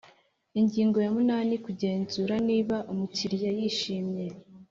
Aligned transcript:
Ingingo 0.59 0.97
ya 1.05 1.11
munani 1.15 1.55
Kugenzura 1.65 2.33
niba 2.49 2.77
umukiriya 2.91 3.49
yishimye 3.57 4.25